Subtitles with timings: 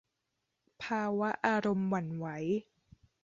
[0.83, 2.25] ภาวะอารมณ์หวั่นไหว